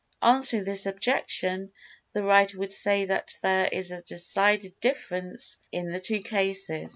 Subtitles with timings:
[0.23, 1.73] Answering this objection,
[2.11, 6.89] the writer would say that there is a decided difference in the two cases.